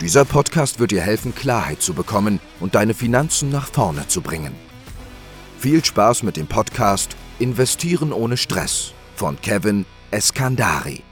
[0.00, 4.52] Dieser Podcast wird dir helfen, Klarheit zu bekommen und deine Finanzen nach vorne zu bringen.
[5.58, 11.02] Viel Spaß mit dem Podcast Investieren ohne Stress von Kevin Eskandari.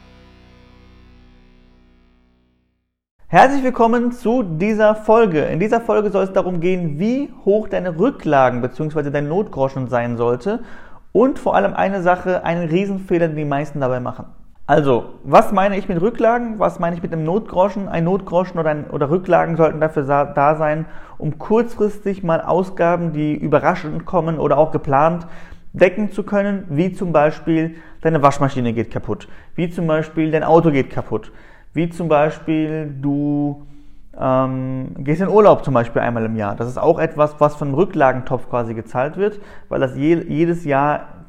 [3.28, 5.44] Herzlich willkommen zu dieser Folge.
[5.44, 9.10] In dieser Folge soll es darum gehen, wie hoch deine Rücklagen bzw.
[9.10, 10.64] dein Notgroschen sein sollte
[11.12, 14.26] und vor allem eine Sache, einen Riesenfehler, den die meisten dabei machen.
[14.72, 16.58] Also, was meine ich mit Rücklagen?
[16.58, 17.88] Was meine ich mit einem Notgroschen?
[17.88, 20.86] Ein Notgroschen oder, ein, oder Rücklagen sollten dafür da sein,
[21.18, 25.26] um kurzfristig mal Ausgaben, die überraschend kommen oder auch geplant,
[25.74, 30.70] decken zu können, wie zum Beispiel deine Waschmaschine geht kaputt, wie zum Beispiel dein Auto
[30.70, 31.32] geht kaputt,
[31.74, 33.66] wie zum Beispiel du
[34.18, 36.56] ähm, gehst in Urlaub zum Beispiel einmal im Jahr.
[36.56, 41.26] Das ist auch etwas, was von Rücklagentopf quasi gezahlt wird, weil das je, jedes Jahr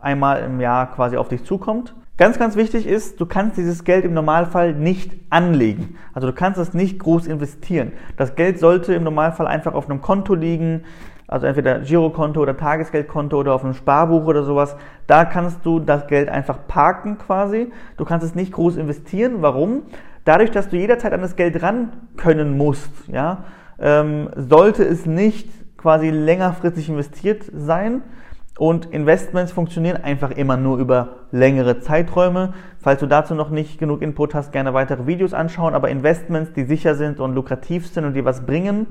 [0.00, 1.92] einmal im Jahr quasi auf dich zukommt.
[2.16, 5.96] Ganz, ganz wichtig ist, du kannst dieses Geld im Normalfall nicht anlegen.
[6.12, 7.90] Also du kannst es nicht groß investieren.
[8.16, 10.84] Das Geld sollte im Normalfall einfach auf einem Konto liegen,
[11.26, 14.76] also entweder Girokonto oder Tagesgeldkonto oder auf einem Sparbuch oder sowas.
[15.08, 17.72] Da kannst du das Geld einfach parken quasi.
[17.96, 19.38] Du kannst es nicht groß investieren.
[19.40, 19.82] Warum?
[20.24, 23.42] Dadurch, dass du jederzeit an das Geld ran können musst, ja,
[23.80, 28.02] ähm, sollte es nicht quasi längerfristig investiert sein,
[28.56, 32.54] und Investments funktionieren einfach immer nur über längere Zeiträume.
[32.78, 35.74] Falls du dazu noch nicht genug Input hast, gerne weitere Videos anschauen.
[35.74, 38.86] Aber Investments, die sicher sind und lukrativ sind und die was bringen,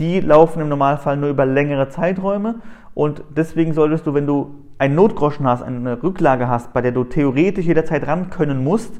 [0.00, 2.56] die laufen im Normalfall nur über längere Zeiträume.
[2.94, 7.04] Und deswegen solltest du, wenn du einen Notgroschen hast, eine Rücklage hast, bei der du
[7.04, 8.92] theoretisch jederzeit ran können musst,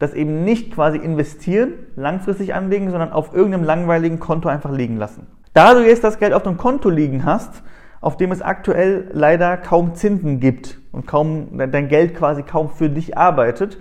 [0.00, 5.28] das eben nicht quasi investieren, langfristig anlegen, sondern auf irgendeinem langweiligen Konto einfach liegen lassen.
[5.52, 7.62] Da du jetzt das Geld auf dem Konto liegen hast,
[8.04, 12.90] auf dem es aktuell leider kaum Zinsen gibt und kaum dein Geld quasi kaum für
[12.90, 13.78] dich arbeitet,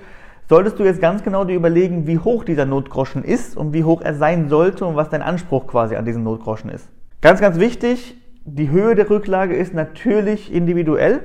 [0.48, 4.02] solltest du jetzt ganz genau dir überlegen, wie hoch dieser Notgroschen ist und wie hoch
[4.02, 6.88] er sein sollte und was dein Anspruch quasi an diesen Notgroschen ist.
[7.20, 11.20] Ganz, ganz wichtig, die Höhe der Rücklage ist natürlich individuell.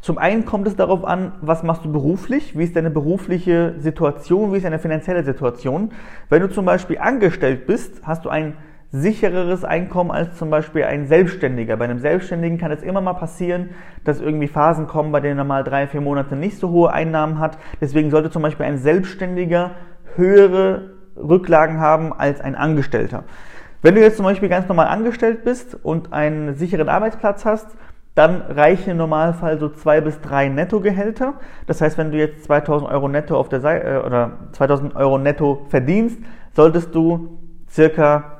[0.00, 4.50] Zum einen kommt es darauf an, was machst du beruflich, wie ist deine berufliche Situation,
[4.52, 5.90] wie ist deine finanzielle Situation.
[6.30, 8.54] Wenn du zum Beispiel angestellt bist, hast du ein
[8.92, 11.76] sichereres Einkommen als zum Beispiel ein Selbstständiger.
[11.76, 13.70] Bei einem Selbstständigen kann es immer mal passieren,
[14.04, 17.38] dass irgendwie Phasen kommen, bei denen er mal drei, vier Monate nicht so hohe Einnahmen
[17.38, 17.58] hat.
[17.80, 19.72] Deswegen sollte zum Beispiel ein Selbstständiger
[20.16, 23.24] höhere Rücklagen haben als ein Angestellter.
[23.82, 27.68] Wenn du jetzt zum Beispiel ganz normal angestellt bist und einen sicheren Arbeitsplatz hast,
[28.14, 31.34] dann reichen im Normalfall so zwei bis drei Nettogehälter.
[31.66, 35.16] Das heißt, wenn du jetzt 2000 Euro netto auf der Seite äh, oder 2000 Euro
[35.16, 36.18] netto verdienst,
[36.54, 37.38] solltest du
[37.70, 38.39] circa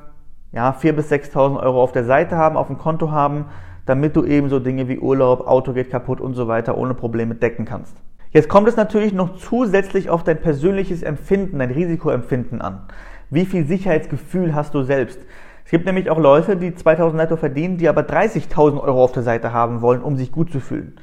[0.51, 3.45] ja, 4.000 bis 6.000 Euro auf der Seite haben, auf dem Konto haben,
[3.85, 7.35] damit du eben so Dinge wie Urlaub, Auto geht kaputt und so weiter ohne Probleme
[7.35, 7.95] decken kannst.
[8.31, 12.83] Jetzt kommt es natürlich noch zusätzlich auf dein persönliches Empfinden, dein Risikoempfinden an.
[13.29, 15.19] Wie viel Sicherheitsgefühl hast du selbst?
[15.65, 19.23] Es gibt nämlich auch Leute, die 2000 netto verdienen, die aber 30.000 Euro auf der
[19.23, 20.95] Seite haben wollen, um sich gut zu fühlen.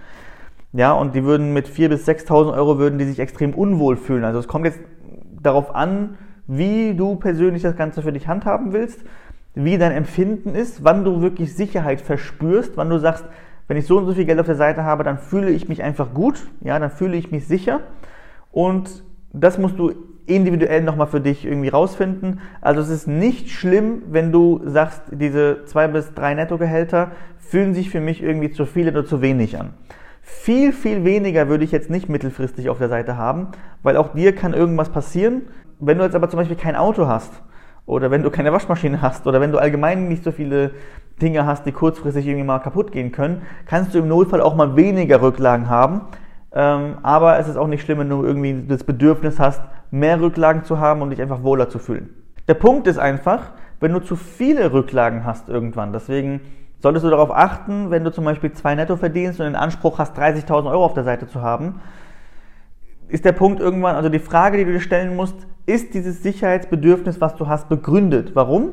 [0.72, 4.25] Ja, und die würden mit 4.000 bis 6.000 Euro würden die sich extrem unwohl fühlen.
[4.25, 4.80] Also es kommt jetzt
[5.42, 9.00] darauf an, wie du persönlich das Ganze für dich handhaben willst
[9.65, 13.25] wie dein Empfinden ist, wann du wirklich Sicherheit verspürst, wann du sagst,
[13.67, 15.83] wenn ich so und so viel Geld auf der Seite habe, dann fühle ich mich
[15.83, 17.81] einfach gut, ja, dann fühle ich mich sicher
[18.53, 19.03] und
[19.33, 19.93] das musst du
[20.27, 22.41] individuell nochmal für dich irgendwie rausfinden.
[22.61, 27.91] Also es ist nicht schlimm, wenn du sagst, diese zwei bis drei Nettogehälter fühlen sich
[27.91, 29.71] für mich irgendwie zu viel oder zu wenig an.
[30.23, 33.49] Viel, viel weniger würde ich jetzt nicht mittelfristig auf der Seite haben,
[33.83, 35.43] weil auch dir kann irgendwas passieren.
[35.81, 37.33] Wenn du jetzt aber zum Beispiel kein Auto hast
[37.88, 40.72] oder wenn du keine Waschmaschine hast oder wenn du allgemein nicht so viele
[41.22, 44.77] Dinge hast, die kurzfristig irgendwie mal kaputt gehen können, kannst du im Notfall auch mal
[44.77, 46.03] weniger Rücklagen haben.
[46.53, 50.65] Ähm, aber es ist auch nicht schlimm, wenn du irgendwie das Bedürfnis hast, mehr Rücklagen
[50.65, 52.10] zu haben und dich einfach wohler zu fühlen.
[52.47, 56.41] Der Punkt ist einfach, wenn du zu viele Rücklagen hast irgendwann, deswegen
[56.80, 60.16] solltest du darauf achten, wenn du zum Beispiel zwei Netto verdienst und den Anspruch hast,
[60.18, 61.80] 30.000 Euro auf der Seite zu haben,
[63.09, 67.21] ist der Punkt irgendwann, also die Frage, die du dir stellen musst, ist dieses Sicherheitsbedürfnis,
[67.21, 68.34] was du hast, begründet?
[68.34, 68.72] Warum?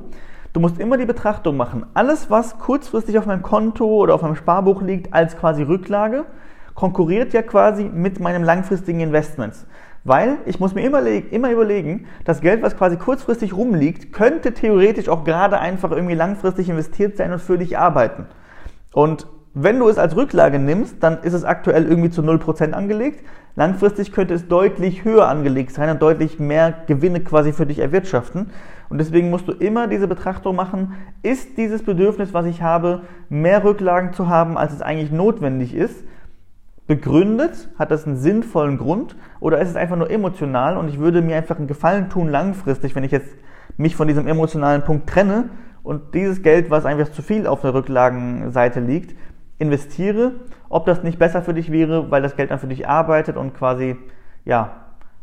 [0.54, 1.86] Du musst immer die Betrachtung machen.
[1.94, 6.26] Alles, was kurzfristig auf meinem Konto oder auf meinem Sparbuch liegt, als quasi Rücklage,
[6.74, 9.66] konkurriert ja quasi mit meinem langfristigen Investments.
[10.06, 15.10] Weil ich muss mir immer, immer überlegen, das Geld, was quasi kurzfristig rumliegt, könnte theoretisch
[15.10, 18.28] auch gerade einfach irgendwie langfristig investiert sein und für dich arbeiten.
[18.94, 23.24] Und wenn du es als Rücklage nimmst, dann ist es aktuell irgendwie zu 0% angelegt.
[23.56, 28.52] Langfristig könnte es deutlich höher angelegt sein und deutlich mehr Gewinne quasi für dich erwirtschaften.
[28.90, 30.94] Und deswegen musst du immer diese Betrachtung machen,
[31.24, 36.04] ist dieses Bedürfnis, was ich habe, mehr Rücklagen zu haben, als es eigentlich notwendig ist?
[36.86, 37.70] Begründet?
[37.80, 39.16] Hat das einen sinnvollen Grund?
[39.40, 42.94] Oder ist es einfach nur emotional und ich würde mir einfach einen Gefallen tun langfristig,
[42.94, 43.34] wenn ich jetzt
[43.78, 45.50] mich von diesem emotionalen Punkt trenne
[45.82, 49.16] und dieses Geld, was einfach zu viel auf der Rücklagenseite liegt,
[49.58, 50.34] investiere,
[50.70, 53.54] ob das nicht besser für dich wäre, weil das Geld dann für dich arbeitet und
[53.54, 53.96] quasi,
[54.44, 54.72] ja,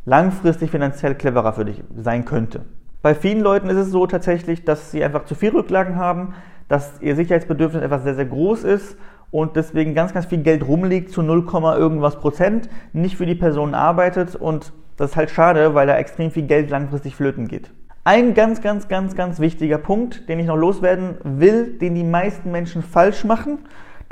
[0.05, 2.65] langfristig finanziell cleverer für dich sein könnte.
[3.03, 6.35] Bei vielen Leuten ist es so tatsächlich, dass sie einfach zu viel Rücklagen haben,
[6.69, 8.97] dass ihr Sicherheitsbedürfnis etwas sehr, sehr groß ist
[9.31, 11.47] und deswegen ganz, ganz viel Geld rumliegt zu 0,
[11.77, 16.31] irgendwas Prozent, nicht für die Person arbeitet und das ist halt schade, weil da extrem
[16.31, 17.71] viel Geld langfristig flöten geht.
[18.05, 22.51] Ein ganz, ganz, ganz, ganz wichtiger Punkt, den ich noch loswerden will, den die meisten
[22.51, 23.61] Menschen falsch machen,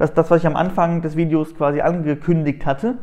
[0.00, 2.94] das das, was ich am Anfang des Videos quasi angekündigt hatte.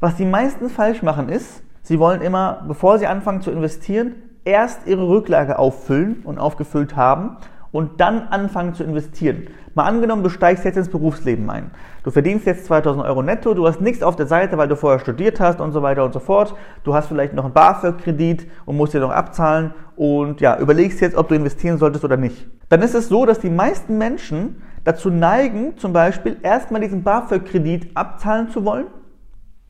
[0.00, 4.14] Was die meisten falsch machen ist, sie wollen immer, bevor sie anfangen zu investieren,
[4.44, 7.36] erst ihre Rücklage auffüllen und aufgefüllt haben
[7.70, 9.48] und dann anfangen zu investieren.
[9.74, 11.70] Mal angenommen, du steigst jetzt ins Berufsleben ein.
[12.02, 15.00] Du verdienst jetzt 2000 Euro netto, du hast nichts auf der Seite, weil du vorher
[15.00, 16.54] studiert hast und so weiter und so fort.
[16.84, 21.16] Du hast vielleicht noch einen BAföG-Kredit und musst dir noch abzahlen und ja, überlegst jetzt,
[21.16, 22.46] ob du investieren solltest oder nicht.
[22.70, 27.96] Dann ist es so, dass die meisten Menschen dazu neigen, zum Beispiel erstmal diesen BAföG-Kredit
[27.96, 28.86] abzahlen zu wollen.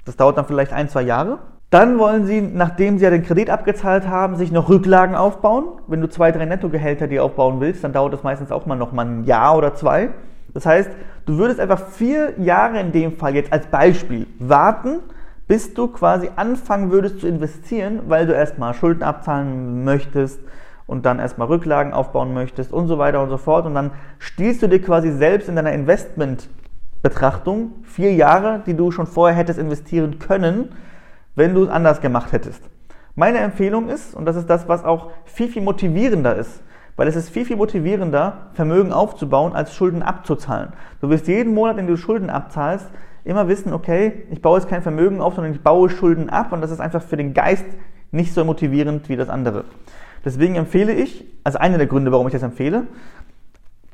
[0.04, 1.38] Das dauert dann vielleicht ein, zwei Jahre.
[1.70, 5.80] Dann wollen sie, nachdem sie ja den Kredit abgezahlt haben, sich noch Rücklagen aufbauen.
[5.86, 8.92] Wenn du zwei, drei Nettogehälter dir aufbauen willst, dann dauert das meistens auch mal noch
[8.92, 10.10] mal ein Jahr oder zwei.
[10.52, 10.90] Das heißt,
[11.24, 14.98] du würdest einfach vier Jahre in dem Fall jetzt als Beispiel warten,
[15.48, 20.40] bis du quasi anfangen würdest zu investieren, weil du erstmal Schulden abzahlen möchtest,
[20.92, 23.64] und dann erstmal Rücklagen aufbauen möchtest und so weiter und so fort.
[23.64, 29.06] Und dann stiehlst du dir quasi selbst in deiner Investmentbetrachtung vier Jahre, die du schon
[29.06, 30.68] vorher hättest investieren können,
[31.34, 32.62] wenn du es anders gemacht hättest.
[33.14, 36.62] Meine Empfehlung ist, und das ist das, was auch viel, viel motivierender ist,
[36.96, 40.74] weil es ist viel, viel motivierender, Vermögen aufzubauen, als Schulden abzuzahlen.
[41.00, 42.86] Du wirst jeden Monat, wenn du Schulden abzahlst,
[43.24, 46.60] immer wissen, okay, ich baue jetzt kein Vermögen auf, sondern ich baue Schulden ab und
[46.60, 47.64] das ist einfach für den Geist
[48.10, 49.64] nicht so motivierend wie das andere.
[50.24, 52.86] Deswegen empfehle ich, also einer der Gründe, warum ich das empfehle,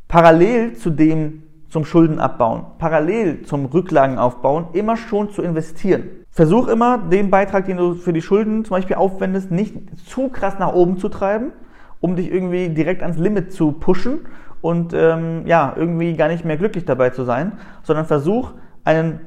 [0.08, 6.04] parallel zu dem zum Schuldenabbauen, parallel zum Rücklagenaufbauen immer schon zu investieren.
[6.30, 9.75] Versuch immer, den Beitrag, den du für die Schulden zum Beispiel aufwendest, nicht
[10.06, 11.52] zu krass nach oben zu treiben,
[12.00, 14.20] um dich irgendwie direkt ans Limit zu pushen
[14.60, 17.52] und ähm, ja, irgendwie gar nicht mehr glücklich dabei zu sein,
[17.82, 18.52] sondern versuch
[18.84, 19.20] einen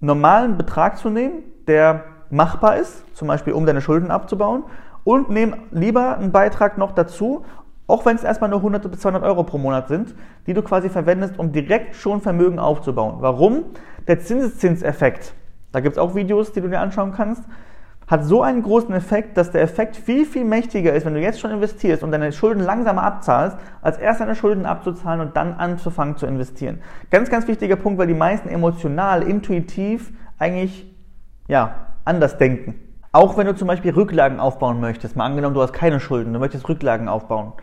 [0.00, 4.64] normalen Betrag zu nehmen, der machbar ist, zum Beispiel um deine Schulden abzubauen
[5.08, 7.42] und nehmen lieber einen Beitrag noch dazu,
[7.86, 10.14] auch wenn es erstmal nur 100 bis 200 Euro pro Monat sind,
[10.46, 13.14] die du quasi verwendest, um direkt schon Vermögen aufzubauen.
[13.20, 13.64] Warum?
[14.06, 15.32] Der Zinseszinseffekt,
[15.72, 17.42] da gibt es auch Videos, die du dir anschauen kannst,
[18.06, 21.40] hat so einen großen Effekt, dass der Effekt viel, viel mächtiger ist, wenn du jetzt
[21.40, 26.18] schon investierst und deine Schulden langsamer abzahlst, als erst deine Schulden abzuzahlen und dann anzufangen
[26.18, 26.82] zu investieren.
[27.10, 30.94] Ganz, ganz wichtiger Punkt, weil die meisten emotional, intuitiv eigentlich
[31.46, 32.87] ja, anders denken.
[33.10, 36.38] Auch wenn du zum Beispiel Rücklagen aufbauen möchtest, mal angenommen, du hast keine Schulden, du
[36.38, 37.54] möchtest Rücklagen aufbauen,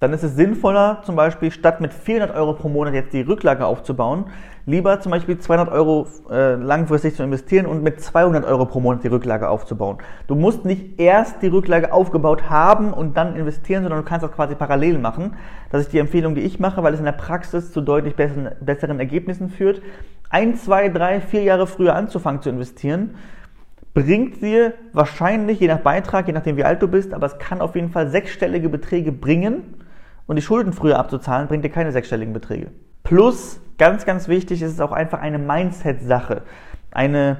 [0.00, 3.66] dann ist es sinnvoller, zum Beispiel statt mit 400 Euro pro Monat jetzt die Rücklage
[3.66, 4.26] aufzubauen,
[4.64, 9.04] lieber zum Beispiel 200 Euro äh, langfristig zu investieren und mit 200 Euro pro Monat
[9.04, 9.98] die Rücklage aufzubauen.
[10.26, 14.32] Du musst nicht erst die Rücklage aufgebaut haben und dann investieren, sondern du kannst das
[14.32, 15.36] quasi parallel machen.
[15.70, 18.52] Das ist die Empfehlung, die ich mache, weil es in der Praxis zu deutlich besseren,
[18.60, 19.82] besseren Ergebnissen führt.
[20.30, 23.16] Ein, zwei, drei, vier Jahre früher anzufangen zu investieren,
[23.94, 27.60] bringt dir wahrscheinlich, je nach Beitrag, je nachdem wie alt du bist, aber es kann
[27.60, 29.74] auf jeden Fall sechsstellige Beträge bringen.
[30.26, 32.70] Und die Schulden früher abzuzahlen, bringt dir keine sechsstelligen Beträge.
[33.02, 36.42] Plus, ganz, ganz wichtig, ist es auch einfach eine Mindset-Sache.
[36.90, 37.38] Eine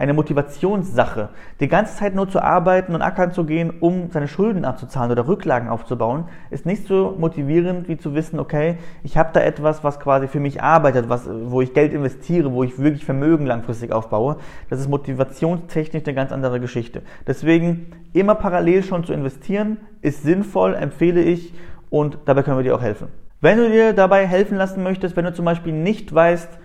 [0.00, 1.28] eine Motivationssache.
[1.60, 5.28] Die ganze Zeit nur zu arbeiten und ackern zu gehen, um seine Schulden abzuzahlen oder
[5.28, 10.00] Rücklagen aufzubauen, ist nicht so motivierend wie zu wissen, okay, ich habe da etwas, was
[10.00, 14.38] quasi für mich arbeitet, was, wo ich Geld investiere, wo ich wirklich Vermögen langfristig aufbaue.
[14.70, 17.02] Das ist motivationstechnisch eine ganz andere Geschichte.
[17.26, 21.52] Deswegen immer parallel schon zu investieren, ist sinnvoll, empfehle ich
[21.90, 23.08] und dabei können wir dir auch helfen.
[23.42, 26.59] Wenn du dir dabei helfen lassen möchtest, wenn du zum Beispiel nicht weißt,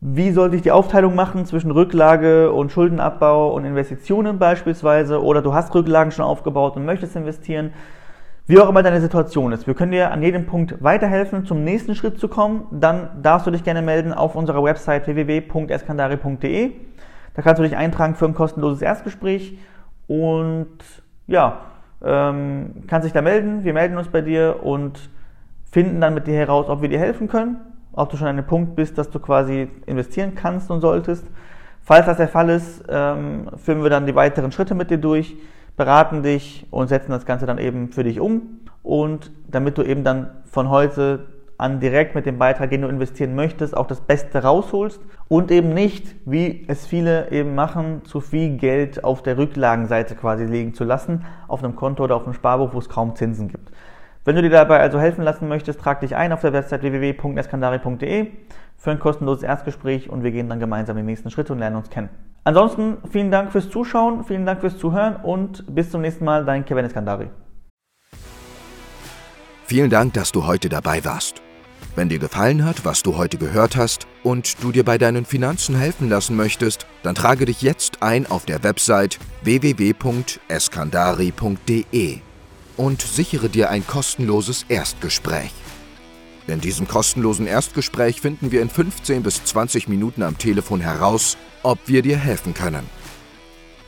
[0.00, 5.22] wie sollte ich die Aufteilung machen zwischen Rücklage und Schuldenabbau und Investitionen beispielsweise?
[5.22, 7.72] Oder du hast Rücklagen schon aufgebaut und möchtest investieren.
[8.46, 9.66] Wie auch immer deine Situation ist.
[9.66, 12.66] Wir können dir an jedem Punkt weiterhelfen, zum nächsten Schritt zu kommen.
[12.70, 16.72] Dann darfst du dich gerne melden auf unserer Website www.eskandari.de.
[17.34, 19.58] Da kannst du dich eintragen für ein kostenloses Erstgespräch
[20.08, 20.78] und
[21.26, 21.60] ja,
[22.02, 23.64] ähm, kannst dich da melden.
[23.64, 25.10] Wir melden uns bei dir und
[25.70, 27.58] finden dann mit dir heraus, ob wir dir helfen können,
[27.92, 31.26] ob du schon an einem Punkt bist, dass du quasi investieren kannst und solltest.
[31.82, 35.36] Falls das der Fall ist, ähm, führen wir dann die weiteren Schritte mit dir durch,
[35.76, 38.60] beraten dich und setzen das Ganze dann eben für dich um.
[38.82, 41.26] Und damit du eben dann von heute
[41.60, 45.74] an direkt mit dem Beitrag, den du investieren möchtest, auch das Beste rausholst und eben
[45.74, 50.84] nicht, wie es viele eben machen, zu viel Geld auf der Rücklagenseite quasi legen zu
[50.84, 53.70] lassen, auf einem Konto oder auf einem Sparbuch, wo es kaum Zinsen gibt.
[54.24, 58.26] Wenn du dir dabei also helfen lassen möchtest, trag dich ein auf der Website www.eskandari.de
[58.76, 61.88] für ein kostenloses Erstgespräch und wir gehen dann gemeinsam die nächsten Schritte und lernen uns
[61.88, 62.10] kennen.
[62.44, 66.66] Ansonsten vielen Dank fürs Zuschauen, vielen Dank fürs Zuhören und bis zum nächsten Mal, dein
[66.66, 67.30] Kevin Eskandari.
[69.64, 71.40] Vielen Dank, dass du heute dabei warst.
[71.96, 75.76] Wenn dir gefallen hat, was du heute gehört hast und du dir bei deinen Finanzen
[75.76, 82.20] helfen lassen möchtest, dann trage dich jetzt ein auf der Website www.eskandari.de
[82.80, 85.50] und sichere dir ein kostenloses Erstgespräch.
[86.46, 91.78] In diesem kostenlosen Erstgespräch finden wir in 15 bis 20 Minuten am Telefon heraus, ob
[91.84, 92.88] wir dir helfen können.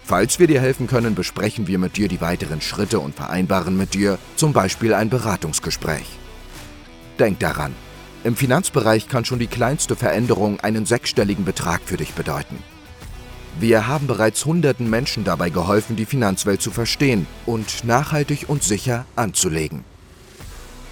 [0.05, 3.95] Falls wir dir helfen können, besprechen wir mit dir die weiteren Schritte und vereinbaren mit
[3.95, 6.07] dir zum Beispiel ein Beratungsgespräch.
[7.19, 7.75] Denk daran,
[8.25, 12.59] im Finanzbereich kann schon die kleinste Veränderung einen sechsstelligen Betrag für dich bedeuten.
[13.61, 19.05] Wir haben bereits hunderten Menschen dabei geholfen, die Finanzwelt zu verstehen und nachhaltig und sicher
[19.15, 19.85] anzulegen.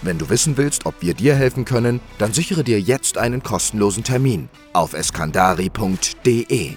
[0.03, 4.05] Wenn du wissen willst, ob wir dir helfen können, dann sichere dir jetzt einen kostenlosen
[4.05, 6.77] Termin auf eskandari.de.